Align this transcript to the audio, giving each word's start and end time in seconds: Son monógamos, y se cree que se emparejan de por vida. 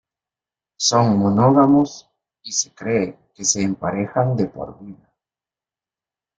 Son 0.77 1.15
monógamos, 1.19 2.09
y 2.41 2.53
se 2.53 2.73
cree 2.73 3.19
que 3.35 3.43
se 3.45 3.61
emparejan 3.61 4.35
de 4.35 4.45
por 4.47 4.79
vida. 4.83 5.13